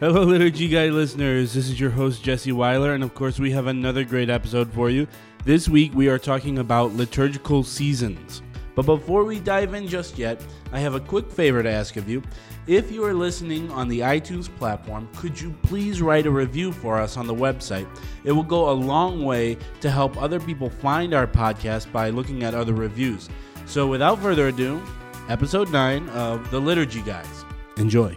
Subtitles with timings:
[0.00, 1.54] Hello, Liturgy Guy listeners.
[1.54, 4.90] This is your host, Jesse Weiler, and of course, we have another great episode for
[4.90, 5.08] you.
[5.44, 8.40] This week, we are talking about liturgical seasons.
[8.76, 10.40] But before we dive in just yet,
[10.70, 12.22] I have a quick favor to ask of you.
[12.68, 16.96] If you are listening on the iTunes platform, could you please write a review for
[16.96, 17.88] us on the website?
[18.22, 22.44] It will go a long way to help other people find our podcast by looking
[22.44, 23.28] at other reviews.
[23.66, 24.80] So, without further ado,
[25.28, 27.44] episode 9 of The Liturgy Guys.
[27.78, 28.16] Enjoy.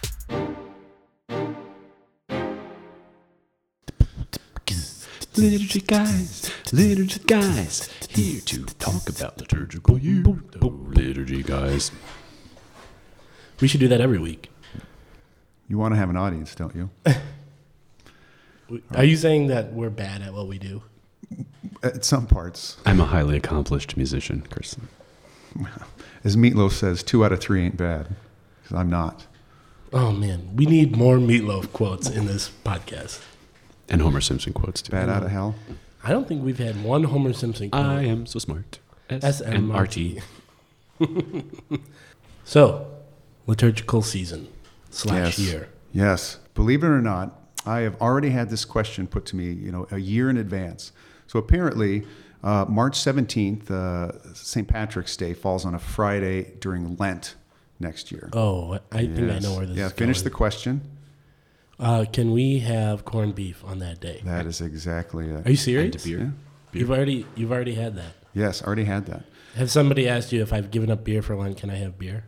[5.41, 10.23] Liturgy guys, liturgy guys, here to talk about liturgical year.
[10.61, 11.91] Liturgy guys.
[13.59, 14.51] We should do that every week.
[15.67, 16.91] You want to have an audience, don't you?
[18.95, 20.83] Are you saying that we're bad at what we do?
[21.81, 22.77] At some parts.
[22.85, 24.89] I'm a highly accomplished musician, Kirsten.
[26.23, 28.15] As Meatloaf says, two out of three ain't bad.
[28.63, 29.25] 'Cause I'm not.
[29.91, 33.21] Oh man, we need more meatloaf quotes in this podcast.
[33.89, 34.91] And Homer Simpson quotes too.
[34.91, 35.55] Bat out of hell.
[36.03, 37.85] I don't think we've had one Homer Simpson quote.
[37.85, 38.79] I am so smart.
[39.09, 40.21] S-M-R-T.
[42.43, 42.87] So,
[43.47, 44.47] liturgical season
[44.89, 45.39] slash yes.
[45.39, 45.69] year.
[45.93, 46.37] Yes.
[46.53, 49.87] Believe it or not, I have already had this question put to me, you know,
[49.91, 50.91] a year in advance.
[51.27, 52.03] So apparently,
[52.43, 54.67] uh, March 17th, uh, St.
[54.67, 57.35] Patrick's Day falls on a Friday during Lent
[57.79, 58.29] next year.
[58.33, 60.23] Oh, I think I know where this Yeah, is finish going.
[60.25, 60.81] the question.
[61.79, 64.21] Uh, can we have corned beef on that day?
[64.23, 65.45] That is exactly it.
[65.45, 66.05] Are you serious?
[66.05, 66.33] And beer.
[66.73, 68.13] You've already you've already had that.
[68.33, 69.23] Yes, already had that.
[69.55, 71.57] Have somebody asked you if I've given up beer for Lent?
[71.57, 72.23] Can I have beer?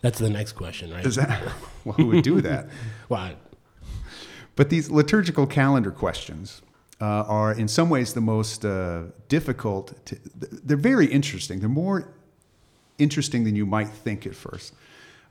[0.00, 1.04] That's the next question, right?
[1.04, 1.42] Is that,
[1.84, 2.68] well, who would do that?
[3.08, 3.36] Well, I-
[4.54, 6.62] But these liturgical calendar questions
[7.00, 10.04] uh, are, in some ways, the most uh, difficult.
[10.06, 11.58] To, they're very interesting.
[11.58, 12.12] They're more
[12.98, 14.74] interesting than you might think at first,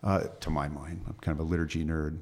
[0.04, 1.04] uh, to my mind.
[1.08, 2.18] I'm kind of a liturgy nerd.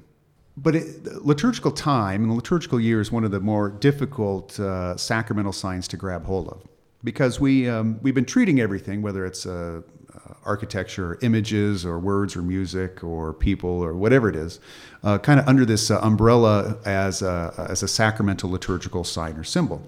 [0.56, 4.96] But it, liturgical time and the liturgical year is one of the more difficult uh,
[4.96, 6.62] sacramental signs to grab hold of
[7.04, 11.98] because we, um, we've been treating everything, whether it's uh, uh, architecture, or images, or
[11.98, 14.58] words, or music, or people, or whatever it is,
[15.04, 19.44] uh, kind of under this uh, umbrella as a, as a sacramental liturgical sign or
[19.44, 19.86] symbol.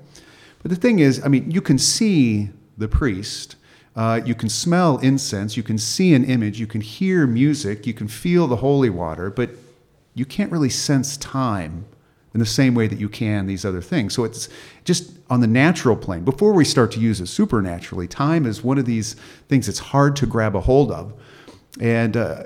[0.62, 3.56] But the thing is, I mean, you can see the priest,
[3.96, 7.94] uh, you can smell incense, you can see an image, you can hear music, you
[7.94, 9.50] can feel the holy water, but
[10.18, 11.86] you can't really sense time
[12.34, 14.14] in the same way that you can these other things.
[14.14, 14.48] So it's
[14.84, 16.24] just on the natural plane.
[16.24, 19.14] Before we start to use it supernaturally, time is one of these
[19.48, 21.14] things that's hard to grab a hold of.
[21.80, 22.42] And uh,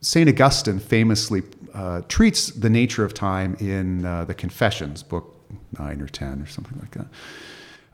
[0.00, 0.28] St.
[0.28, 1.42] Augustine famously
[1.74, 5.36] uh, treats the nature of time in uh, the Confessions, book
[5.78, 7.06] 9 or 10 or something like that.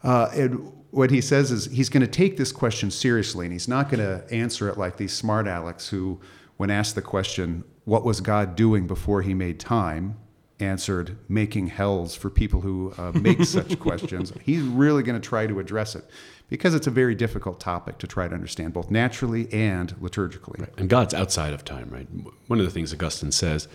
[0.02, 3.68] Uh, and what he says is he's going to take this question seriously and he's
[3.68, 6.20] not going to answer it like these smart alecks who,
[6.56, 10.16] when asked the question, What was God doing before he made time?
[10.60, 14.32] answered, Making hells for people who uh, make such questions.
[14.44, 16.04] He's really going to try to address it
[16.48, 20.68] because it's a very difficult topic to try to understand, both naturally and liturgically.
[20.78, 22.06] And God's outside of time, right?
[22.46, 23.66] One of the things Augustine says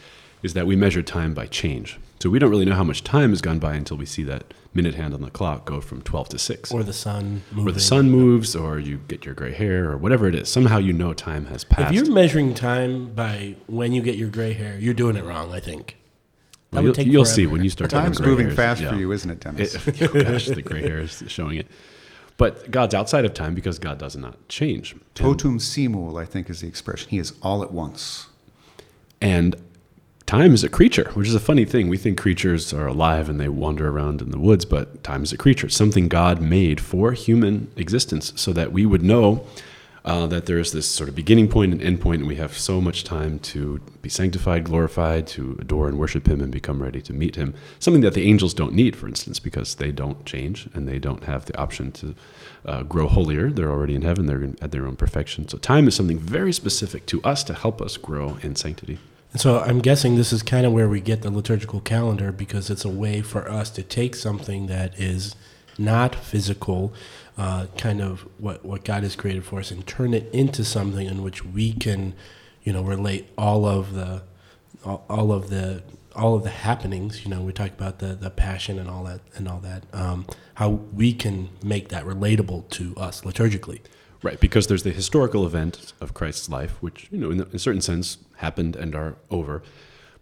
[0.43, 1.99] is that we measure time by change.
[2.21, 4.53] So we don't really know how much time has gone by until we see that
[4.73, 6.71] minute hand on the clock go from 12 to 6.
[6.71, 7.43] or the sun.
[7.57, 10.49] or the sun moves, or you get your gray hair, or whatever it is.
[10.49, 11.93] Somehow you know time has passed.
[11.93, 15.53] If you're measuring time by when you get your gray hair, you're doing it wrong.
[15.53, 15.97] I think.
[16.71, 17.89] Well, you'll, take you'll see when you start.
[17.91, 18.57] Time's gray moving hairs.
[18.57, 18.89] fast Yeah.
[18.89, 19.87] for you, isn't it, Dennis?
[19.87, 21.67] It, oh gosh, the gray hair is showing it.
[22.37, 24.95] But God's outside of time because God does not change.
[25.13, 27.09] Totum simul, I think, is the expression.
[27.09, 28.27] He is all at once.
[29.21, 29.55] And
[30.25, 31.87] time is a creature, which is a funny thing.
[31.87, 35.31] We think creatures are alive and they wander around in the woods, but time is
[35.31, 39.45] a creature, It's something God made for human existence so that we would know
[40.03, 42.55] uh, that there is this sort of beginning point and end point, and we have
[42.55, 47.01] so much time to be sanctified, glorified, to adore and worship Him and become ready
[47.01, 47.55] to meet Him.
[47.79, 51.23] Something that the angels don't need, for instance, because they don't change and they don't
[51.23, 52.15] have the option to
[52.65, 53.49] uh, grow holier.
[53.49, 55.47] They're already in heaven, they're at their own perfection.
[55.47, 58.99] So time is something very specific to us to help us grow in sanctity.
[59.35, 62.69] And so I'm guessing this is kind of where we get the liturgical calendar because
[62.69, 65.35] it's a way for us to take something that is
[65.77, 66.93] not physical,
[67.37, 71.05] uh, kind of what, what God has created for us, and turn it into something
[71.05, 72.13] in which we can,
[72.63, 74.23] you know, relate all of the
[74.85, 75.83] all, of the
[76.15, 77.25] all of the happenings.
[77.25, 79.83] You know, we talk about the the passion and all that and all that.
[79.91, 83.81] Um, how we can make that relatable to us liturgically.
[84.23, 87.81] Right, because there's the historical event of Christ's life, which, you know, in a certain
[87.81, 89.63] sense happened and are over.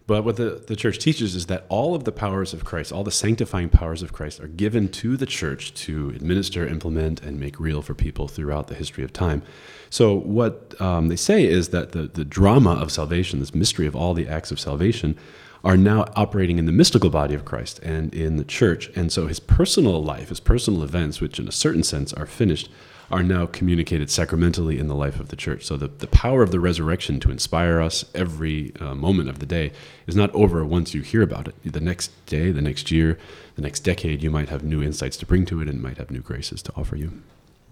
[0.06, 3.04] But what the, the church teaches is that all of the powers of Christ, all
[3.04, 7.58] the sanctifying powers of Christ, are given to the church to administer, implement, and make
[7.58, 9.42] real for people throughout the history of time.
[9.88, 13.96] So, what um, they say is that the, the drama of salvation, this mystery of
[13.96, 15.16] all the acts of salvation,
[15.64, 18.90] are now operating in the mystical body of Christ and in the church.
[18.94, 22.68] And so, his personal life, his personal events, which in a certain sense are finished,
[23.10, 25.64] are now communicated sacramentally in the life of the church.
[25.64, 29.46] So the, the power of the resurrection to inspire us every uh, moment of the
[29.46, 29.72] day
[30.06, 31.54] is not over once you hear about it.
[31.64, 33.18] The next day, the next year,
[33.56, 36.10] the next decade, you might have new insights to bring to it and might have
[36.10, 37.22] new graces to offer you.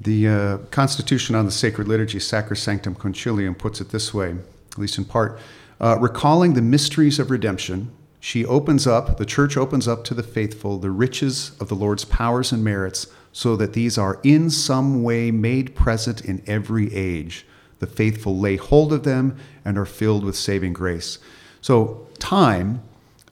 [0.00, 4.36] The uh, Constitution on the Sacred Liturgy, Sacrosanctum Concilium, puts it this way,
[4.72, 5.38] at least in part
[5.82, 7.90] uh, recalling the mysteries of redemption.
[8.20, 12.04] She opens up, the church opens up to the faithful the riches of the Lord's
[12.04, 17.46] powers and merits so that these are in some way made present in every age.
[17.78, 21.18] The faithful lay hold of them and are filled with saving grace.
[21.62, 22.82] So, time,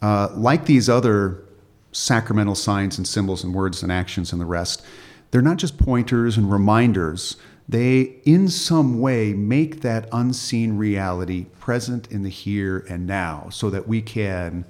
[0.03, 1.43] uh, like these other
[1.93, 4.85] sacramental signs and symbols and words and actions and the rest,
[5.31, 7.37] they're not just pointers and reminders.
[7.69, 13.71] They, in some way, make that unseen reality present in the here and now so
[13.71, 14.65] that we can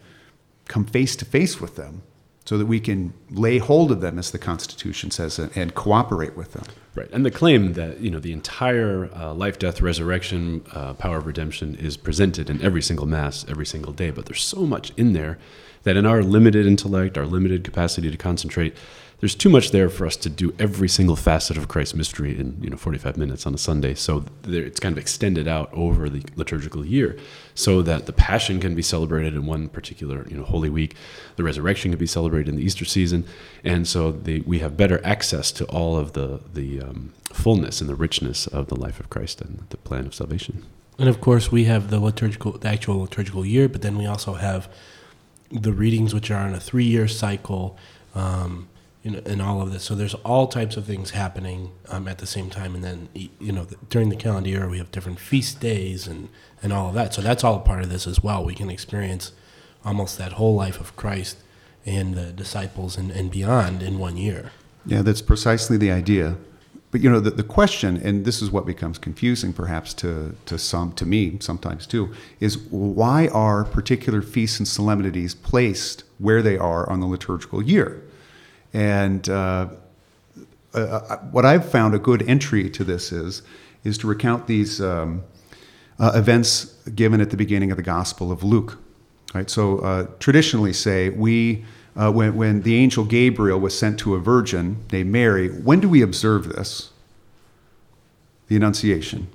[0.68, 2.02] come face to face with them
[2.50, 6.50] so that we can lay hold of them, as the Constitution says, and cooperate with
[6.50, 6.64] them.
[6.96, 11.18] Right, and the claim that you know the entire uh, life, death, resurrection, uh, power
[11.18, 14.10] of redemption is presented in every single mass, every single day.
[14.10, 15.38] But there's so much in there
[15.84, 18.76] that, in our limited intellect, our limited capacity to concentrate,
[19.20, 22.58] there's too much there for us to do every single facet of Christ's mystery in
[22.62, 23.94] you know 45 minutes on a Sunday.
[23.94, 27.18] So there, it's kind of extended out over the liturgical year,
[27.54, 30.96] so that the Passion can be celebrated in one particular you know Holy Week,
[31.36, 33.26] the Resurrection can be celebrated in the Easter season,
[33.62, 37.90] and so the, we have better access to all of the the um, fullness and
[37.90, 40.64] the richness of the life of Christ and the plan of salvation.
[40.98, 44.34] And of course, we have the liturgical, the actual liturgical year, but then we also
[44.34, 44.68] have
[45.50, 47.76] the readings, which are on a three-year cycle.
[48.14, 48.68] Um,
[49.02, 49.84] in, in all of this.
[49.84, 53.52] So there's all types of things happening um, at the same time, and then you
[53.52, 56.28] know during the calendar year we have different feast days and
[56.62, 57.14] and all of that.
[57.14, 58.44] So that's all a part of this as well.
[58.44, 59.32] We can experience
[59.84, 61.38] almost that whole life of Christ
[61.86, 64.52] and the disciples and, and beyond in one year.
[64.84, 66.36] Yeah, that's precisely the idea.
[66.90, 70.58] But you know, the, the question, and this is what becomes confusing perhaps to, to
[70.58, 76.58] some, to me sometimes too, is why are particular feasts and solemnities placed where they
[76.58, 78.02] are on the liturgical year?
[78.72, 79.68] And uh,
[80.74, 83.42] uh, uh, what I've found a good entry to this is
[83.82, 85.24] is to recount these um,
[85.98, 88.78] uh, events given at the beginning of the Gospel of Luke.
[89.34, 89.48] Right.
[89.48, 91.64] So uh, traditionally, say we
[91.96, 95.48] uh, when when the angel Gabriel was sent to a virgin named Mary.
[95.48, 96.90] When do we observe this?
[98.48, 99.28] The Annunciation.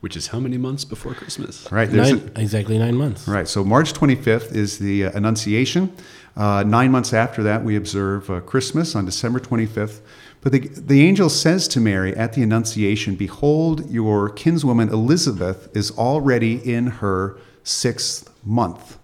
[0.00, 1.70] Which is how many months before Christmas?
[1.70, 1.90] Right.
[1.92, 3.28] Nine, a, exactly nine months.
[3.28, 3.46] Right.
[3.46, 5.94] So March 25th is the Annunciation.
[6.36, 10.00] Uh, nine months after that, we observe uh, Christmas on December 25th.
[10.40, 15.90] But the, the angel says to Mary at the Annunciation, Behold, your kinswoman Elizabeth is
[15.92, 18.98] already in her sixth month.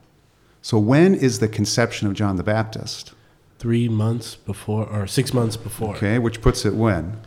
[0.63, 3.13] So, when is the conception of John the Baptist?
[3.59, 5.95] Three months before, or six months before.
[5.97, 7.21] Okay, which puts it when?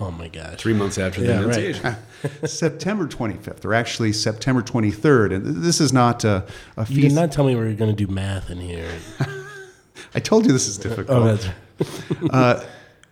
[0.00, 0.58] Oh my gosh.
[0.58, 1.84] Three months after the yeah, Annunciation.
[1.84, 1.96] Right.
[2.48, 5.34] September 25th, or actually September 23rd.
[5.34, 6.44] And this is not a,
[6.76, 6.96] a feast.
[6.96, 8.90] You did not tell me we were going to do math in here.
[10.14, 11.10] I told you this is difficult.
[11.10, 11.46] oh, that's
[12.20, 12.30] right.
[12.32, 12.64] uh,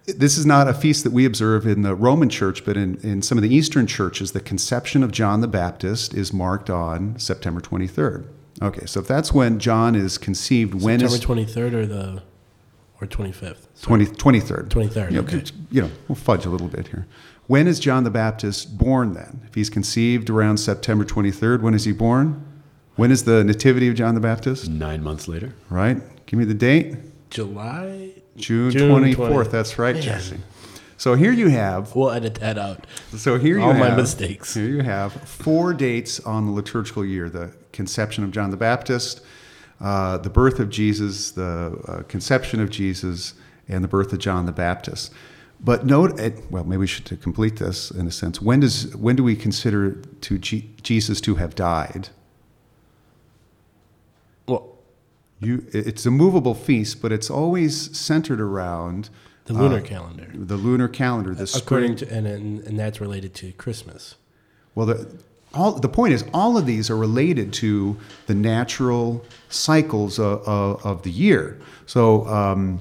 [0.06, 3.22] this is not a feast that we observe in the Roman church, but in, in
[3.22, 7.60] some of the Eastern churches, the conception of John the Baptist is marked on September
[7.60, 8.26] 23rd.
[8.62, 11.12] Okay, so if that's when John is conceived, September when is.
[11.12, 12.22] September 23rd or the
[13.00, 13.66] or 25th?
[13.82, 14.68] 20, 23rd.
[14.68, 15.42] 23rd, you know, okay.
[15.70, 17.06] You know, we'll fudge a little bit here.
[17.46, 19.42] When is John the Baptist born then?
[19.46, 22.44] If he's conceived around September 23rd, when is he born?
[22.96, 24.68] When is the nativity of John the Baptist?
[24.68, 25.54] Nine months later.
[25.68, 26.00] Right.
[26.26, 26.96] Give me the date.
[27.30, 28.12] July?
[28.36, 29.16] June, June 24th.
[29.16, 29.48] 20.
[29.48, 30.02] That's right, Man.
[30.02, 30.36] Jesse.
[30.96, 31.96] So here you have.
[31.96, 32.86] We'll edit that out.
[33.16, 33.90] So here you All have.
[33.90, 34.52] my mistakes.
[34.52, 39.22] Here you have four dates on the liturgical year the conception of John the Baptist,
[39.80, 43.32] uh, the birth of Jesus, the uh, conception of Jesus,
[43.70, 45.12] and the birth of John the Baptist.
[45.62, 46.18] But note,
[46.50, 48.40] well, maybe we should to complete this in a sense.
[48.40, 52.08] When does when do we consider to G- Jesus to have died?
[54.46, 54.78] Well,
[55.38, 59.10] you it's a movable feast, but it's always centered around
[59.44, 60.30] the lunar uh, calendar.
[60.32, 61.34] The lunar calendar.
[61.34, 62.08] The according spring.
[62.08, 64.14] to and, and and that's related to Christmas.
[64.74, 65.18] Well, the,
[65.52, 70.86] all the point is all of these are related to the natural cycles of, of,
[70.86, 71.58] of the year.
[71.86, 72.80] So um,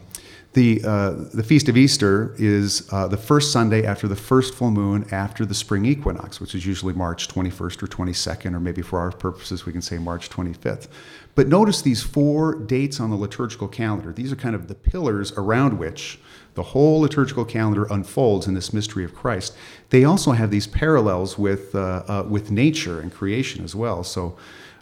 [0.53, 4.72] the uh, the feast of Easter is uh, the first Sunday after the first full
[4.72, 9.00] moon after the spring equinox, which is usually March 21st or 22nd, or maybe for
[9.00, 10.88] our purposes we can say March 25th.
[11.36, 14.12] But notice these four dates on the liturgical calendar.
[14.12, 16.20] These are kind of the pillars around which
[16.56, 19.56] the whole liturgical calendar unfolds in this mystery of Christ.
[19.91, 24.03] They also have these parallels with uh, uh, with nature and creation as well.
[24.03, 24.38] So.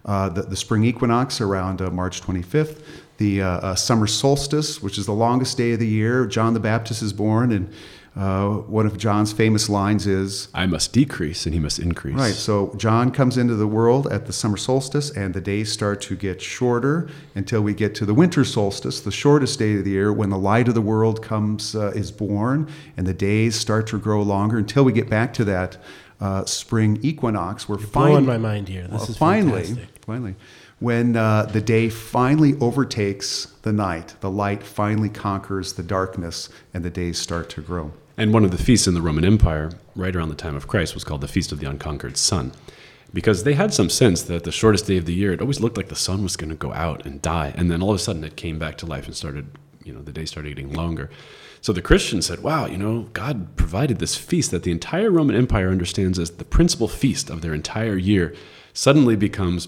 [0.06, 2.82] Uh, the, the spring equinox around uh, March 25th,
[3.18, 6.26] the uh, uh, summer solstice, which is the longest day of the year.
[6.26, 7.74] John the Baptist is born, and
[8.16, 12.16] uh, one of John's famous lines is I must decrease and he must increase.
[12.16, 16.02] Right, so John comes into the world at the summer solstice, and the days start
[16.02, 19.92] to get shorter until we get to the winter solstice, the shortest day of the
[19.92, 23.86] year, when the light of the world comes uh, is born, and the days start
[23.88, 25.78] to grow longer until we get back to that
[26.20, 27.70] uh, spring equinox.
[27.70, 28.84] We're Blowing my mind here.
[28.84, 30.06] This well, is finally, fantastic.
[30.06, 30.36] finally,
[30.79, 36.86] when uh, the day finally overtakes the night, the light finally conquers the darkness, and
[36.86, 37.91] the days start to grow.
[38.15, 40.93] And one of the feasts in the Roman Empire, right around the time of Christ,
[40.93, 42.51] was called the Feast of the Unconquered Sun.
[43.13, 45.77] Because they had some sense that the shortest day of the year, it always looked
[45.77, 47.53] like the sun was going to go out and die.
[47.55, 50.01] And then all of a sudden it came back to life and started, you know,
[50.01, 51.10] the day started getting longer.
[51.62, 55.36] So the Christians said, wow, you know, God provided this feast that the entire Roman
[55.36, 58.36] Empire understands as the principal feast of their entire year,
[58.74, 59.67] suddenly becomes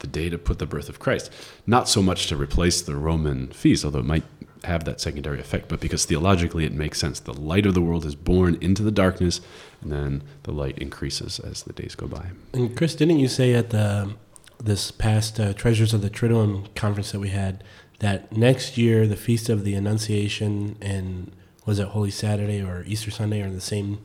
[0.00, 1.32] the day to put the birth of Christ.
[1.66, 4.24] Not so much to replace the Roman feast, although it might
[4.64, 7.20] have that secondary effect, but because theologically it makes sense.
[7.20, 9.40] The light of the world is born into the darkness,
[9.80, 12.30] and then the light increases as the days go by.
[12.52, 14.14] And Chris, didn't you say at the
[14.62, 17.64] this past uh, Treasures of the Triduum conference that we had
[18.00, 21.32] that next year the Feast of the Annunciation and
[21.64, 24.00] was it Holy Saturday or Easter Sunday are the same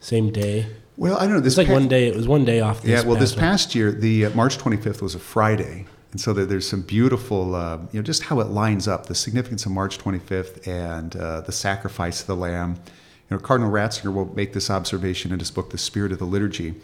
[0.00, 0.66] same day?
[0.96, 1.40] Well, I don't know.
[1.40, 2.06] This It's like one day.
[2.06, 2.82] It was one day off.
[2.82, 6.32] This Yeah, well, this past year, the uh, March 25th was a Friday, and so
[6.32, 9.72] there, there's some beautiful, uh, you know, just how it lines up, the significance of
[9.72, 12.76] March 25th and uh, the sacrifice of the Lamb.
[13.28, 16.26] You know, Cardinal Ratzinger will make this observation in his book, The Spirit of the
[16.26, 16.74] Liturgy,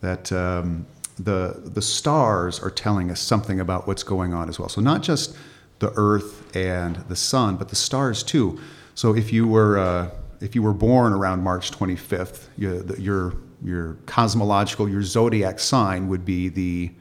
[0.00, 0.86] that um,
[1.18, 4.68] the the stars are telling us something about what's going on as well.
[4.68, 5.36] So not just
[5.80, 8.60] the Earth and the Sun, but the stars too.
[8.94, 13.32] So if you were uh, if you were born around March 25th, you, the, your
[13.64, 16.92] your cosmological, your zodiac sign would be the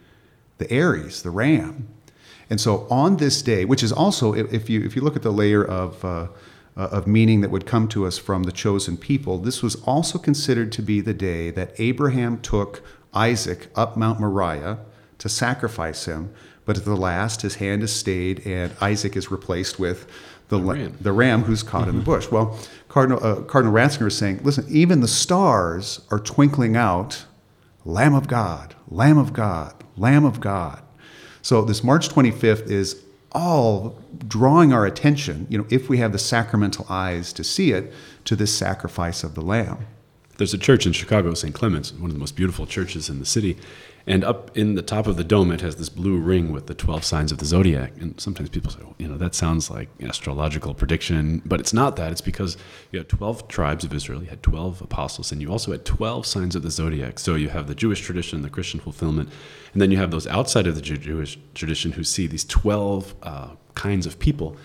[0.57, 1.89] the Aries, the Ram.
[2.49, 5.31] And so on this day, which is also, if you if you look at the
[5.31, 6.27] layer of uh,
[6.77, 10.19] uh, of meaning that would come to us from the chosen people, this was also
[10.19, 12.83] considered to be the day that Abraham took
[13.13, 14.79] Isaac up Mount Moriah
[15.17, 16.33] to sacrifice him.
[16.65, 20.07] But at the last, his hand is stayed, and Isaac is replaced with
[20.49, 20.97] the, la- ram.
[20.99, 22.29] the ram who's caught in the bush.
[22.31, 22.57] Well,
[22.95, 27.25] Cardinal, uh, Cardinal Ratzinger is saying, listen, even the stars are twinkling out,
[27.83, 30.81] Lamb of God, Lamb of God, Lamb of God.
[31.41, 36.17] So this March 25th is all drawing our attention, you know, if we have the
[36.17, 37.91] sacramental eyes to see it,
[38.23, 39.85] to this sacrifice of the Lamb.
[40.37, 41.53] There's a church in Chicago, St.
[41.53, 43.57] Clement's, one of the most beautiful churches in the city.
[44.07, 46.75] And up in the top of the dome, it has this blue ring with the
[46.75, 47.93] 12 signs of the zodiac.
[47.99, 51.95] And sometimes people say, well, you know, that sounds like astrological prediction, but it's not
[51.95, 52.11] that.
[52.11, 52.55] It's because
[52.91, 56.25] you had 12 tribes of Israel, you had 12 apostles, and you also had 12
[56.25, 57.17] signs of the zodiac.
[57.17, 59.29] So you have the Jewish tradition, the Christian fulfillment,
[59.73, 63.49] and then you have those outside of the Jewish tradition who see these 12 uh,
[63.73, 64.55] kinds of people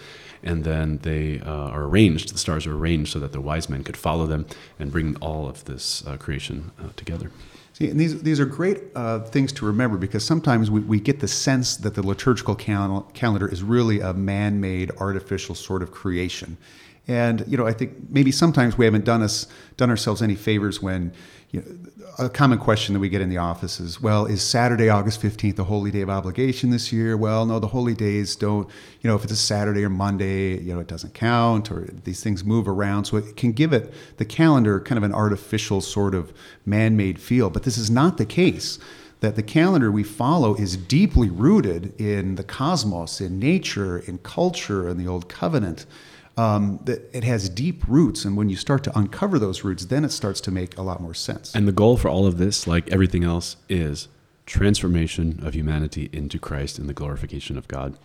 [0.43, 2.33] and then they uh, are arranged.
[2.33, 4.47] The stars are arranged so that the wise men could follow them
[4.79, 7.31] and bring all of this uh, creation uh, together.
[7.81, 11.21] See, and these, these are great uh, things to remember because sometimes we, we get
[11.21, 15.91] the sense that the liturgical cal- calendar is really a man made, artificial sort of
[15.91, 16.59] creation.
[17.11, 20.81] And, you know, I think maybe sometimes we haven't done, us, done ourselves any favors
[20.81, 21.13] when,
[21.51, 24.89] you know, a common question that we get in the office is, well, is Saturday,
[24.89, 27.17] August 15th, a holy day of obligation this year?
[27.17, 28.69] Well, no, the holy days don't,
[29.01, 32.23] you know, if it's a Saturday or Monday, you know, it doesn't count or these
[32.23, 33.07] things move around.
[33.07, 36.33] So it can give it, the calendar, kind of an artificial sort of
[36.65, 37.51] man made feel.
[37.51, 38.79] But this is not the case.
[39.19, 44.89] That the calendar we follow is deeply rooted in the cosmos, in nature, in culture,
[44.89, 45.87] in the Old Covenant.
[46.37, 50.05] Um, that it has deep roots, and when you start to uncover those roots, then
[50.05, 51.55] it starts to make a lot more sense.
[51.55, 54.09] And the goal for all of this, like everything else, is
[54.47, 57.99] transformation of humanity into Christ and the glorification of God.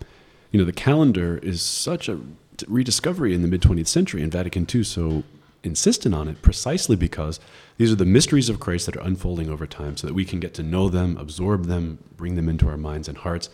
[0.51, 2.19] You know, the calendar is such a
[2.67, 5.23] rediscovery in the mid 20th century, and Vatican II so
[5.65, 7.39] insistent on it precisely because
[7.77, 10.39] these are the mysteries of Christ that are unfolding over time so that we can
[10.39, 13.49] get to know them, absorb them, bring them into our minds and hearts.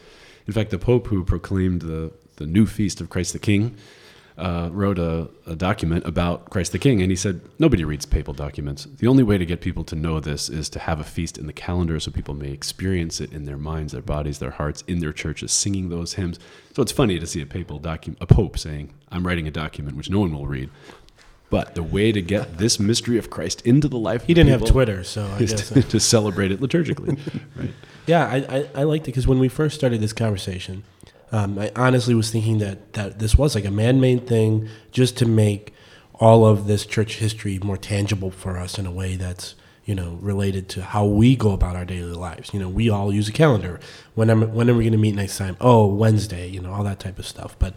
[0.45, 3.75] In fact, the Pope who proclaimed the, the new feast of Christ the King
[4.37, 8.33] uh, wrote a, a document about Christ the King, and he said nobody reads papal
[8.33, 8.85] documents.
[8.85, 11.47] The only way to get people to know this is to have a feast in
[11.47, 14.99] the calendar, so people may experience it in their minds, their bodies, their hearts, in
[14.99, 16.39] their churches, singing those hymns.
[16.73, 19.97] So it's funny to see a papal document, a pope saying, "I'm writing a document
[19.97, 20.69] which no one will read."
[21.49, 24.51] But the way to get this mystery of Christ into the life He of didn't
[24.51, 25.67] have Twitter, so I guess.
[25.67, 27.19] to, to celebrate it liturgically.
[27.57, 27.71] right.
[28.07, 30.83] Yeah, I, I, I liked it because when we first started this conversation,
[31.31, 35.17] um, I honestly was thinking that, that this was like a man made thing just
[35.17, 35.73] to make
[36.15, 40.19] all of this church history more tangible for us in a way that's you know
[40.21, 42.53] related to how we go about our daily lives.
[42.53, 43.79] You know, we all use a calendar.
[44.13, 45.57] When am when are we going to meet next time?
[45.59, 46.47] Oh, Wednesday.
[46.47, 47.57] You know, all that type of stuff.
[47.57, 47.73] But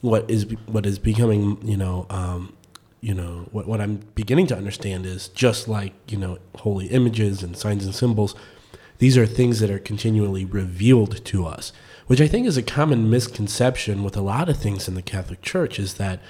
[0.00, 2.56] what is what is becoming you know um,
[3.00, 7.42] you know what what I'm beginning to understand is just like you know holy images
[7.42, 8.34] and signs and symbols.
[8.98, 11.72] These are things that are continually revealed to us,
[12.06, 15.42] which I think is a common misconception with a lot of things in the Catholic
[15.42, 15.78] Church.
[15.78, 16.20] Is that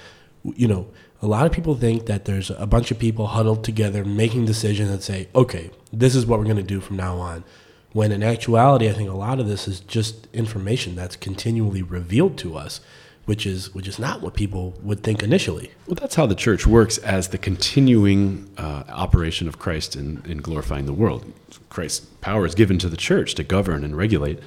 [0.43, 0.87] you know
[1.21, 4.89] a lot of people think that there's a bunch of people huddled together making decisions
[4.89, 7.43] that say, okay, this is what we're going to do from now on.
[7.91, 12.37] When in actuality, I think a lot of this is just information that's continually revealed
[12.39, 12.79] to us,
[13.29, 15.71] which is which is not what people would think initially.
[15.85, 20.39] Well, that's how the church works as the continuing uh, operation of Christ in, in
[20.39, 21.31] glorifying the world.
[21.69, 24.39] Christ's power is given to the church to govern and regulate.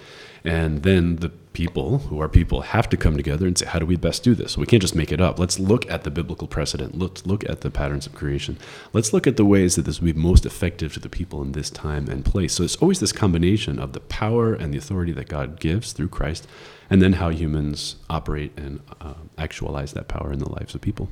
[0.44, 3.86] And then the people, who are people, have to come together and say, how do
[3.86, 4.58] we best do this?
[4.58, 5.38] We can't just make it up.
[5.38, 6.98] Let's look at the biblical precedent.
[6.98, 8.58] Let's look at the patterns of creation.
[8.92, 11.52] Let's look at the ways that this will be most effective to the people in
[11.52, 12.54] this time and place.
[12.54, 16.08] So it's always this combination of the power and the authority that God gives through
[16.08, 16.48] Christ,
[16.92, 21.08] and then how humans operate and uh, actualize that power in the lives of people.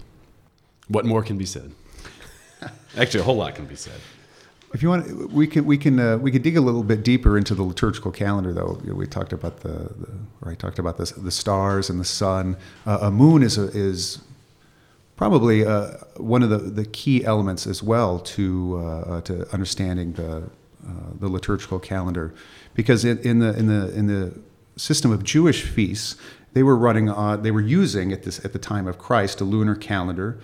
[0.89, 1.73] What more can be said?
[2.99, 3.99] Actually, a whole lot can be said.
[4.75, 7.39] If you want, we can we can uh, we can dig a little bit deeper
[7.39, 8.79] into the liturgical calendar, though.
[8.85, 10.11] We talked about the, the
[10.43, 12.59] or I talked about this, the stars and the sun.
[12.85, 14.21] Uh, a moon is a, is
[15.17, 20.13] probably uh, one of the, the key elements as well to uh, uh, to understanding
[20.13, 20.43] the
[20.87, 22.35] uh, the liturgical calendar,
[22.75, 24.41] because in, in the in the in the
[24.81, 26.17] system of Jewish feasts,
[26.53, 29.45] they were running on they were using at this at the time of Christ a
[29.45, 30.41] lunar calendar,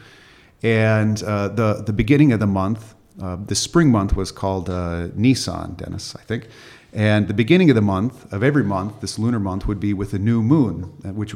[0.63, 5.09] and uh, the the beginning of the month, uh, the spring month was called uh,
[5.15, 6.49] Nisan, Dennis, I think.
[6.93, 10.15] And the beginning of the month, of every month, this lunar month, would be with
[10.15, 11.35] a new moon, uh, which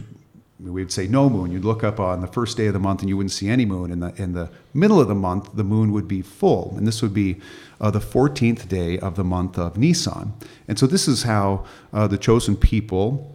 [0.63, 1.51] we would say no moon.
[1.51, 3.65] You'd look up on the first day of the month and you wouldn't see any
[3.65, 3.91] moon.
[3.91, 6.75] In the, in the middle of the month, the moon would be full.
[6.77, 7.41] And this would be
[7.81, 10.35] uh, the 14th day of the month of Nisan.
[10.69, 13.35] And so this is how uh, the chosen people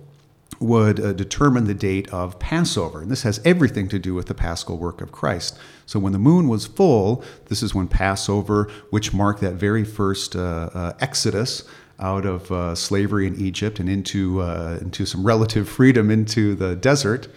[0.60, 3.02] would uh, determine the date of Passover.
[3.02, 5.58] And this has everything to do with the paschal work of Christ.
[5.86, 10.36] So when the moon was full, this is when Passover, which marked that very first
[10.36, 11.64] uh, uh, exodus
[12.00, 16.76] out of uh, slavery in Egypt and into, uh, into some relative freedom into the
[16.76, 17.28] desert.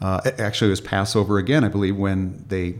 [0.00, 2.76] Uh, actually, it was Passover again, I believe, when they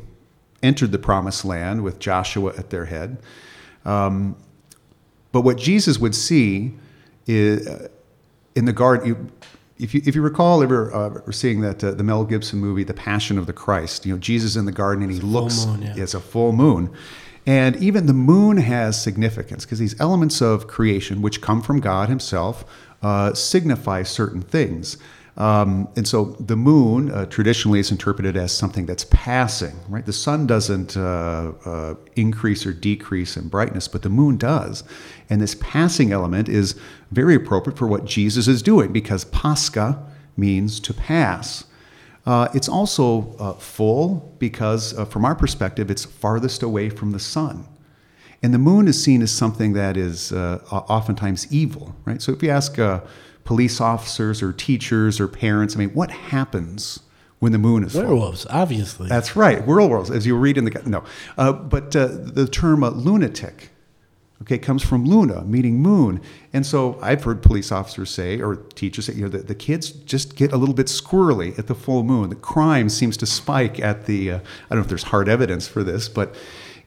[0.63, 3.19] entered the promised land with Joshua at their head.
[3.85, 4.37] Um,
[5.33, 6.75] but what Jesus would see
[7.27, 7.89] is, uh,
[8.55, 9.31] in the garden, you,
[9.79, 12.95] if you, if you recall ever uh, seeing that uh, the Mel Gibson movie, The
[12.95, 15.95] Passion of the Christ, you know Jesus in the garden and he looks, moon, yeah.
[15.97, 16.95] it's a full moon,
[17.47, 22.09] and even the moon has significance because these elements of creation, which come from God
[22.09, 22.65] Himself,
[23.03, 24.99] uh, signify certain things.
[25.37, 30.05] Um, and so the moon uh, traditionally is interpreted as something that's passing, right?
[30.05, 34.85] The sun doesn't uh, uh, increase or decrease in brightness, but the moon does.
[35.31, 36.79] And this passing element is
[37.11, 40.05] very appropriate for what Jesus is doing because Pascha
[40.37, 41.65] means to pass.
[42.27, 47.19] Uh, it's also uh, full because, uh, from our perspective, it's farthest away from the
[47.19, 47.67] sun.
[48.43, 52.23] And the moon is seen as something that is uh, oftentimes evil, right?
[52.23, 53.01] So if you ask uh,
[53.45, 57.01] police officers or teachers or parents, I mean, what happens
[57.39, 58.03] when the moon is full?
[58.03, 59.09] Werewolves, obviously.
[59.09, 61.05] That's right, werewolves, as you read in the no.
[61.37, 63.70] Uh, but uh, the term uh, lunatic,
[64.43, 66.21] okay, comes from luna, meaning moon.
[66.53, 69.91] And so I've heard police officers say, or teachers say, you know, the, the kids
[69.91, 72.31] just get a little bit squirrely at the full moon.
[72.31, 74.31] The crime seems to spike at the.
[74.33, 76.35] Uh, I don't know if there's hard evidence for this, but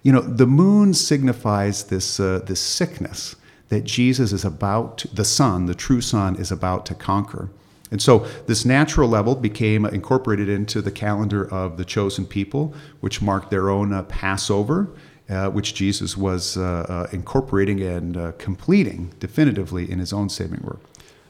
[0.02, 3.36] you know, the moon signifies this uh, this sickness
[3.70, 7.50] that Jesus is about, to, the Son, the true Son, is about to conquer.
[7.89, 13.22] And so this natural level became incorporated into the calendar of the chosen people, which
[13.22, 14.89] marked their own uh, Passover,
[15.34, 20.62] uh, which Jesus was uh, uh incorporating and uh, completing definitively in his own saving
[20.63, 20.82] work.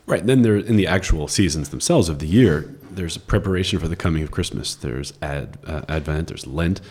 [0.05, 0.25] Right.
[0.25, 4.21] Then there, in the actual seasons themselves of the year, there's preparation for the coming
[4.21, 4.75] of Christmas.
[4.75, 6.27] There's Ad, Advent.
[6.27, 6.81] There's Lent.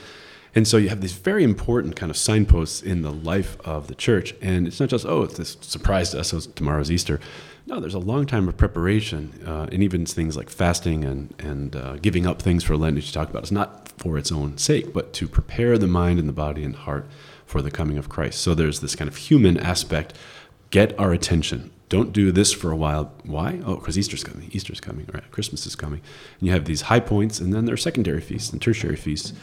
[0.54, 3.94] And so you have these very important kind of signposts in the life of the
[3.94, 4.34] church.
[4.42, 7.20] And it's not just, oh, it's this surprised us, so tomorrow's Easter.
[7.66, 11.76] No, there's a long time of preparation, uh, and even things like fasting and, and
[11.76, 13.44] uh, giving up things for Lent, which you talk about.
[13.44, 16.76] It's not for its own sake, but to prepare the mind and the body and
[16.76, 17.06] heart
[17.46, 18.40] for the coming of Christ.
[18.40, 20.14] So there's this kind of human aspect.
[20.70, 21.70] Get our attention.
[21.88, 23.12] Don't do this for a while.
[23.24, 23.60] Why?
[23.66, 24.48] Oh, because Easter's coming.
[24.52, 25.06] Easter's coming.
[25.12, 25.30] Right?
[25.30, 26.00] Christmas is coming.
[26.40, 29.34] And you have these high points, and then there are secondary feasts and tertiary feasts.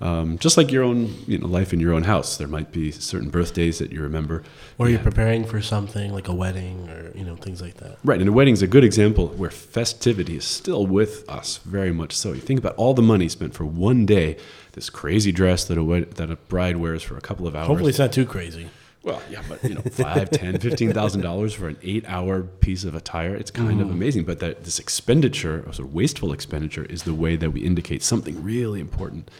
[0.00, 2.90] Um, just like your own you know, life in your own house, there might be
[2.90, 4.42] certain birthdays that you remember.
[4.78, 7.98] Or You you're preparing for something like a wedding or you know things like that.
[8.02, 12.16] Right, and a wedding's a good example where festivity is still with us very much
[12.16, 12.32] so.
[12.32, 14.38] You think about all the money spent for one day,
[14.72, 17.66] this crazy dress that a wed- that a bride wears for a couple of hours.
[17.66, 18.70] Hopefully, it's not too crazy.
[19.02, 22.94] Well, yeah, but you know, five, ten, fifteen thousand dollars for an eight-hour piece of
[22.94, 23.34] attire.
[23.34, 24.24] It's kind of amazing.
[24.24, 28.02] But that this expenditure, or sort of wasteful expenditure, is the way that we indicate
[28.02, 29.30] something really important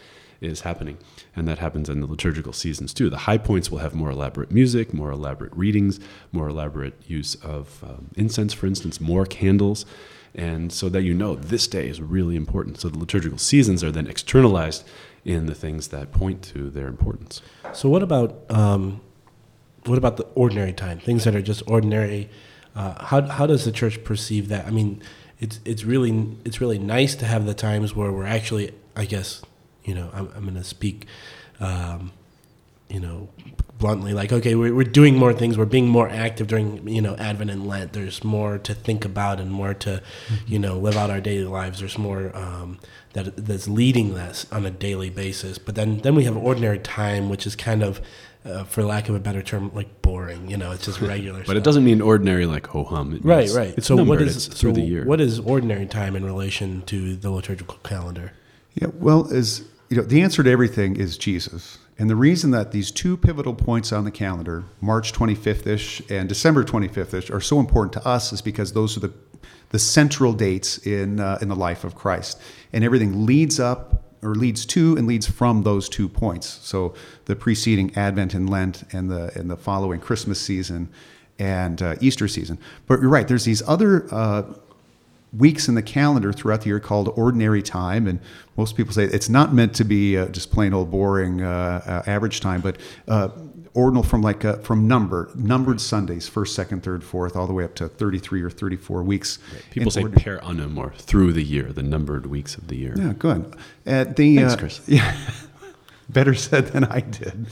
[0.41, 0.97] is happening,
[1.35, 3.09] and that happens in the liturgical seasons too.
[3.09, 5.99] The high points will have more elaborate music, more elaborate readings,
[6.31, 9.85] more elaborate use of um, incense, for instance, more candles.
[10.33, 12.79] And so that you know this day is really important.
[12.79, 14.85] So the liturgical seasons are then externalized
[15.25, 17.41] in the things that point to their importance.
[17.73, 19.01] So what about um,
[19.85, 20.99] what about the ordinary time?
[20.99, 22.29] Things that are just ordinary.
[22.75, 24.65] Uh, how how does the church perceive that?
[24.65, 25.01] I mean,
[25.39, 29.41] it's it's really it's really nice to have the times where we're actually, I guess,
[29.83, 31.07] you know, I'm, I'm going to speak,
[31.59, 32.11] um,
[32.89, 33.29] you know,
[33.77, 35.57] bluntly, like okay, we're we're doing more things.
[35.57, 37.93] We're being more active during you know Advent and Lent.
[37.93, 40.01] There's more to think about and more to,
[40.45, 41.79] you know, live out our daily lives.
[41.79, 42.35] There's more.
[42.35, 42.79] Um,
[43.13, 47.27] that, that's leading us on a daily basis, but then then we have ordinary time,
[47.29, 47.99] which is kind of,
[48.45, 50.49] uh, for lack of a better term, like boring.
[50.49, 51.43] You know, it's just regular.
[51.45, 53.19] But it doesn't mean ordinary like ho hum.
[53.21, 53.83] Right, right.
[53.83, 55.05] So what numbered, is it's through the year.
[55.05, 58.31] What is ordinary time in relation to the liturgical calendar?
[58.75, 61.77] Yeah, well, as you know, the answer to everything is Jesus.
[61.99, 66.29] And the reason that these two pivotal points on the calendar, March 25th ish and
[66.29, 69.13] December 25th ish, are so important to us is because those are the,
[69.69, 72.41] the central dates in, uh, in the life of Christ.
[72.71, 76.47] And everything leads up or leads to and leads from those two points.
[76.63, 80.89] So the preceding Advent and Lent and the, and the following Christmas season
[81.37, 82.57] and uh, Easter season.
[82.87, 84.07] But you're right, there's these other.
[84.11, 84.43] Uh,
[85.33, 88.19] weeks in the calendar throughout the year called ordinary time and
[88.57, 92.09] most people say it's not meant to be uh, just plain old boring uh, uh,
[92.09, 93.29] average time but uh,
[93.73, 97.63] ordinal from like uh, from number numbered sundays first second third fourth all the way
[97.63, 99.39] up to 33 or 34 weeks
[99.69, 102.93] People say ordinary- per annum or through the year, the numbered weeks of the year.
[102.97, 103.55] yeah good
[103.87, 104.81] uh, the, Thanks, Chris.
[104.87, 105.15] yeah
[106.09, 107.47] better said than i did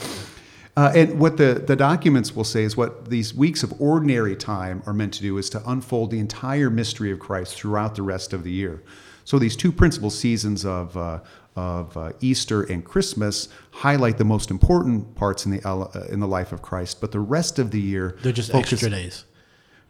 [0.80, 4.82] uh, and what the, the documents will say is what these weeks of ordinary time
[4.86, 8.32] are meant to do is to unfold the entire mystery of Christ throughout the rest
[8.32, 8.82] of the year.
[9.26, 11.20] So these two principal seasons of, uh,
[11.58, 16.28] of uh, Easter and Christmas highlight the most important parts in the, uh, in the
[16.30, 19.26] life of Christ, but the rest of the year They're just focus- extra days.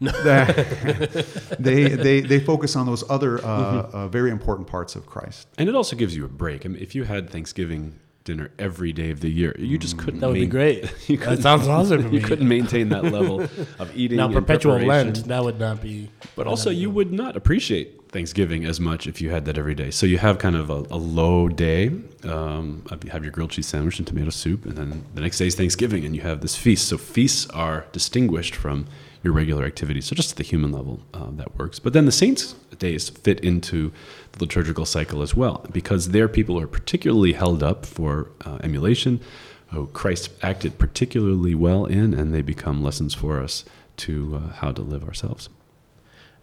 [0.00, 5.46] they, they, they focus on those other uh, uh, very important parts of Christ.
[5.56, 6.66] And it also gives you a break.
[6.66, 10.20] I mean, if you had Thanksgiving dinner every day of the year, you just couldn't.
[10.20, 10.92] That would be great.
[11.08, 12.18] You that sounds awesome to me.
[12.18, 13.40] You couldn't maintain that level
[13.78, 14.18] of eating.
[14.18, 14.78] now perpetual.
[14.78, 15.26] Lent.
[15.26, 16.10] That would not be.
[16.36, 19.90] But also, you would not appreciate Thanksgiving as much if you had that every day.
[19.90, 21.88] So you have kind of a, a low day.
[22.24, 25.46] Um, you have your grilled cheese sandwich and tomato soup, and then the next day
[25.46, 26.88] is Thanksgiving, and you have this feast.
[26.88, 28.86] So feasts are distinguished from
[29.22, 30.06] your regular activities.
[30.06, 31.78] So just at the human level, uh, that works.
[31.78, 33.92] But then the saints' days fit into
[34.32, 39.20] the liturgical cycle as well, because they're people are particularly held up for uh, emulation.
[39.68, 43.64] Who Christ acted particularly well in, and they become lessons for us
[43.98, 45.48] to uh, how to live ourselves.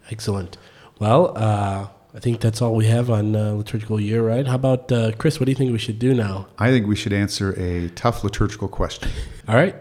[0.09, 0.57] Excellent.
[0.99, 4.47] Well, uh, I think that's all we have on uh, liturgical year, right?
[4.47, 5.39] How about uh, Chris?
[5.39, 6.47] What do you think we should do now?
[6.57, 9.09] I think we should answer a tough liturgical question.
[9.47, 9.75] All right.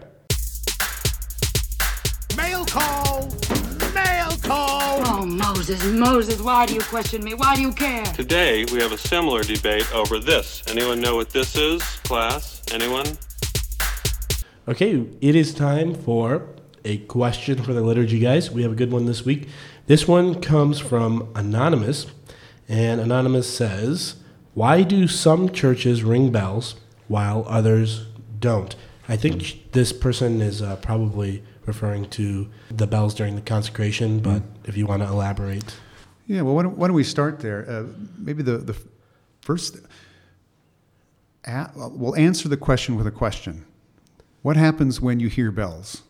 [5.67, 7.33] Moses, Moses, why do you question me?
[7.33, 8.05] Why do you care?
[8.05, 10.63] Today, we have a similar debate over this.
[10.69, 12.61] Anyone know what this is, class?
[12.71, 13.05] Anyone?
[14.65, 16.47] Okay, it is time for
[16.85, 18.49] a question for the liturgy guys.
[18.49, 19.49] We have a good one this week.
[19.87, 22.05] This one comes from Anonymous,
[22.69, 24.15] and Anonymous says,
[24.53, 26.75] Why do some churches ring bells
[27.09, 28.05] while others
[28.39, 28.73] don't?
[29.09, 34.41] I think this person is uh, probably referring to the bells during the consecration, but
[34.65, 35.75] if you want to elaborate.
[36.25, 37.65] Yeah, well, why don't, why don't we start there?
[37.69, 37.83] Uh,
[38.17, 38.77] maybe the, the
[39.41, 39.77] first,
[41.45, 43.65] a, we'll answer the question with a question.
[44.41, 46.03] What happens when you hear bells?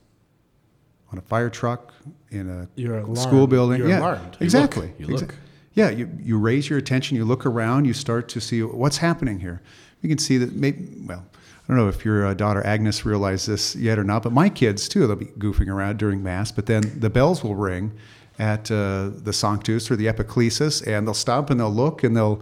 [1.12, 1.94] On a fire truck,
[2.32, 3.18] in a You're alarmed.
[3.20, 3.80] school building?
[3.80, 4.38] You're yeah, alarmed.
[4.40, 4.88] You exactly.
[4.88, 5.00] look.
[5.00, 5.36] You look.
[5.74, 9.40] Yeah, you, you raise your attention, you look around, you start to see what's happening
[9.40, 9.62] here.
[10.02, 11.26] you can see that maybe well.
[11.68, 14.48] I don't know if your uh, daughter Agnes realized this yet or not, but my
[14.48, 17.92] kids too, they'll be goofing around during Mass, but then the bells will ring
[18.40, 22.42] at uh, the Sanctus or the Epiclesis, and they'll stop and they'll look and they'll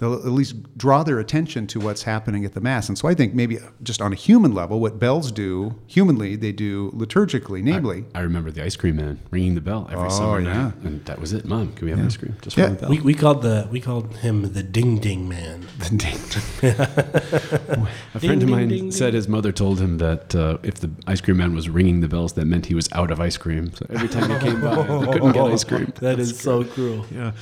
[0.00, 2.88] they'll at least draw their attention to what's happening at the mass.
[2.88, 6.52] And so I think maybe just on a human level, what bells do humanly, they
[6.52, 8.06] do liturgically, namely.
[8.14, 10.62] I, I remember the ice cream man ringing the bell every Oh, summer yeah.
[10.64, 11.44] night, and that was it.
[11.44, 12.34] Mom, can we have ice cream?
[12.40, 12.64] Just Yeah.
[12.64, 12.90] ring the bell.
[12.90, 15.66] We, we called the we called him the Ding Ding Man.
[15.78, 16.18] The Ding.
[18.14, 21.20] A friend of mine ding, said his mother told him that uh, if the ice
[21.20, 23.72] cream man was ringing the bells, that meant he was out of ice cream.
[23.74, 25.92] So every time he came by, he couldn't get ice cream.
[26.00, 27.04] That is so cruel.
[27.12, 27.32] Yeah.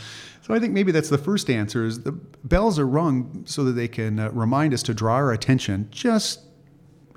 [0.49, 3.73] So I think maybe that's the first answer is the bells are rung so that
[3.73, 6.41] they can uh, remind us to draw our attention just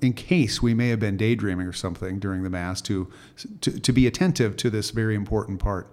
[0.01, 3.09] in case we may have been daydreaming or something during the mass to,
[3.61, 5.89] to, to be attentive to this very important part.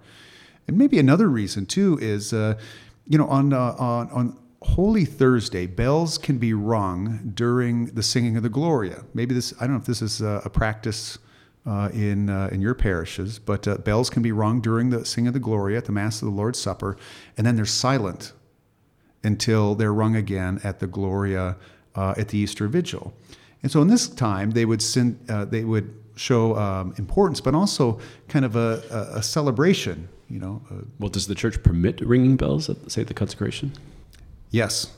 [0.67, 2.59] And maybe another reason too is, uh,
[3.07, 8.35] you know, on, uh, on, on Holy Thursday, bells can be rung during the singing
[8.35, 9.05] of the Gloria.
[9.13, 11.17] Maybe this, I don't know if this is uh, a practice
[11.65, 15.27] uh, in, uh, in your parishes, but uh, bells can be rung during the singing
[15.27, 16.97] of the Gloria at the Mass of the Lord's Supper,
[17.37, 18.33] and then they're silent
[19.23, 21.57] until they're rung again at the Gloria
[21.95, 23.13] uh, at the Easter Vigil.
[23.61, 27.53] And so in this time, they would send, uh, they would show um, importance, but
[27.53, 30.07] also kind of a, a, a celebration.
[30.29, 33.73] You know, uh, Well, does the church permit ringing bells at, say, the consecration?
[34.51, 34.95] yes.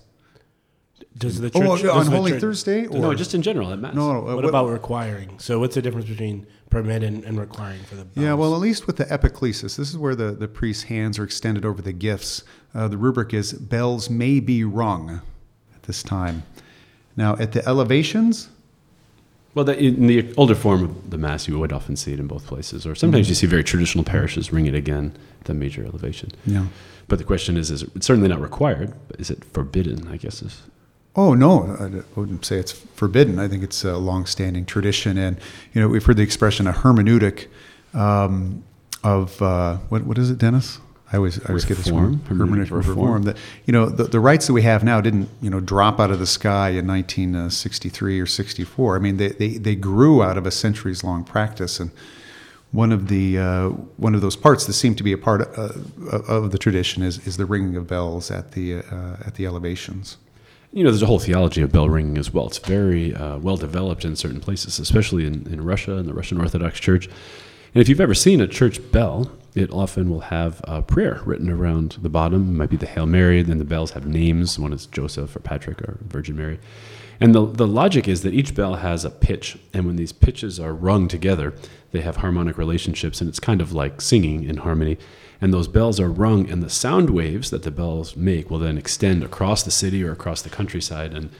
[1.18, 3.72] Does the Oh, church on does the Holy church- Thursday, or No, just in general
[3.74, 3.94] at Mass.
[3.94, 4.30] no, no.
[4.30, 5.38] uh, What about requiring?
[5.40, 8.24] So what's the difference between permit and, and requiring for the bells?
[8.26, 11.24] Yeah, well, at least with the epiclesis, this is where the, the priest's hands are
[11.26, 12.44] extended over the gifts.
[12.74, 15.22] Uh, the rubric is bells may be rung
[15.76, 16.44] at this time.
[17.18, 18.48] Now, at the elevations,
[19.54, 22.28] Well, the, in the older form of the Mass, you would often see it in
[22.28, 25.84] both places, or sometimes you see very traditional parishes ring it again at the major
[25.84, 26.32] elevation.
[26.46, 26.68] Yeah.
[27.10, 30.42] But the question is, is it's certainly not required, but is it forbidden, I guess
[30.42, 30.62] is.
[31.16, 33.38] Oh no, I wouldn't say it's forbidden.
[33.38, 35.38] I think it's a long-standing tradition, and
[35.74, 37.48] you know we've heard the expression a hermeneutic
[37.94, 38.64] um,
[39.04, 40.80] of uh, what what is it, Dennis?
[41.12, 42.20] I always I always get this wrong.
[42.20, 42.88] Hermeneutic reform?
[42.88, 43.24] reform.
[43.24, 46.12] That you know the, the rites that we have now didn't you know drop out
[46.12, 48.96] of the sky in 1963 or 64.
[48.96, 51.92] I mean they they, they grew out of a centuries-long practice, and
[52.72, 56.14] one of the uh, one of those parts that seem to be a part of,
[56.14, 59.46] uh, of the tradition is is the ringing of bells at the uh, at the
[59.46, 60.16] elevations.
[60.74, 62.48] You know, there's a whole theology of bell ringing as well.
[62.48, 66.40] It's very uh, well developed in certain places, especially in, in Russia and the Russian
[66.40, 67.08] Orthodox Church.
[67.74, 71.50] And if you've ever seen a church bell, it often will have a prayer written
[71.50, 72.50] around the bottom.
[72.50, 74.58] It might be the Hail Mary, then the bells have names.
[74.58, 76.58] One is Joseph or Patrick or Virgin Mary.
[77.20, 80.60] And the, the logic is that each bell has a pitch, and when these pitches
[80.60, 81.54] are rung together,
[81.92, 84.98] they have harmonic relationships, and it's kind of like singing in harmony.
[85.42, 88.78] And those bells are rung, and the sound waves that the bells make will then
[88.78, 91.14] extend across the city or across the countryside.
[91.14, 91.32] And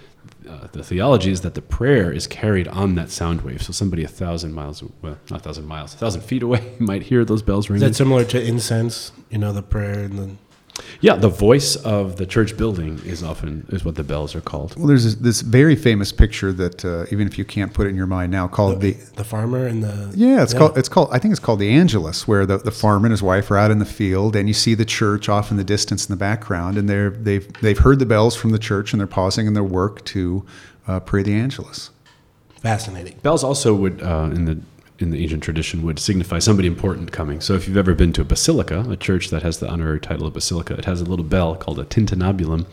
[0.50, 3.62] uh, the theology is that the prayer is carried on that sound wave.
[3.62, 7.04] So somebody a thousand miles, well, not a thousand miles, a thousand feet away might
[7.04, 7.84] hear those bells ringing.
[7.84, 9.12] Is that similar to incense?
[9.30, 10.36] You know, the prayer and the
[11.02, 14.76] yeah, the voice of the church building is often is what the bells are called.
[14.78, 17.90] Well, there's this, this very famous picture that uh, even if you can't put it
[17.90, 21.10] in your mind now, called the, the farmer and the yeah, it's called it's called
[21.12, 23.72] I think it's called the Angelus, where the, the farmer and his wife are out
[23.72, 26.78] in the field, and you see the church off in the distance in the background,
[26.78, 29.64] and they're they've they've heard the bells from the church, and they're pausing in their
[29.64, 30.46] work to
[30.88, 31.92] uh, pray the Angelus.
[32.62, 33.18] fascinating.
[33.24, 34.60] Bells also would uh, in the
[35.02, 37.42] in the ancient tradition would signify somebody important coming.
[37.42, 40.28] So if you've ever been to a basilica, a church that has the honorary title
[40.28, 42.66] of basilica, it has a little bell called a tintinnabulum.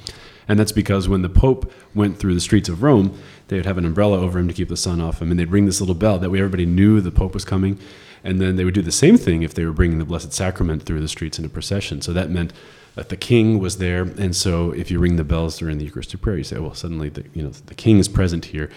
[0.48, 3.78] And that's because when the Pope went through the streets of Rome, they would have
[3.78, 5.94] an umbrella over him to keep the sun off him, and they'd ring this little
[5.94, 6.18] bell.
[6.18, 7.78] That way, everybody knew the Pope was coming.
[8.24, 10.82] And then they would do the same thing if they were bringing the Blessed Sacrament
[10.82, 12.00] through the streets in a procession.
[12.00, 12.52] So that meant
[12.94, 16.20] that the King was there, and so if you ring the bells during the Eucharistic
[16.20, 18.70] prayer, you say, oh, "Well, suddenly the you know the King is present here."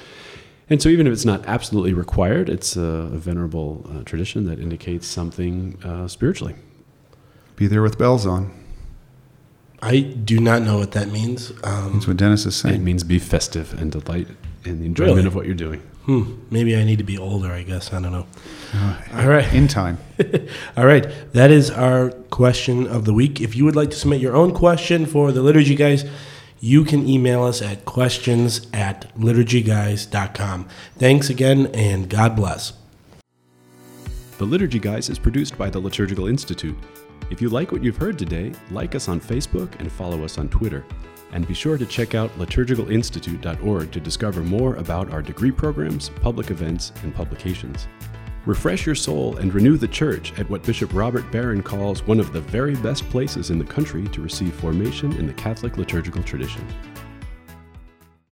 [0.71, 4.57] And so, even if it's not absolutely required, it's a, a venerable uh, tradition that
[4.59, 6.55] indicates something uh, spiritually.
[7.57, 8.51] Be there with bells on.
[9.81, 11.51] I do not know what that means.
[11.63, 12.75] Um, That's what Dennis is saying.
[12.75, 14.27] It means be festive and delight
[14.63, 15.27] in the enjoyment Really?
[15.27, 15.79] of what you're doing.
[16.05, 17.51] hmm, maybe I need to be older.
[17.51, 18.27] I guess I don't know.
[19.13, 19.51] All right.
[19.53, 19.97] In time.
[20.77, 21.05] All right.
[21.33, 23.41] That is our question of the week.
[23.41, 26.05] If you would like to submit your own question for the liturgy guys,
[26.61, 30.67] you can email us at questions at liturgyguys.com.
[30.97, 32.73] Thanks again, and God bless.
[34.37, 36.77] The Liturgy Guys is produced by the Liturgical Institute.
[37.31, 40.49] If you like what you've heard today, like us on Facebook and follow us on
[40.49, 40.85] Twitter.
[41.33, 46.51] And be sure to check out liturgicalinstitute.org to discover more about our degree programs, public
[46.51, 47.87] events, and publications.
[48.47, 52.33] Refresh your soul and renew the church at what Bishop Robert Barron calls one of
[52.33, 56.65] the very best places in the country to receive formation in the Catholic liturgical tradition.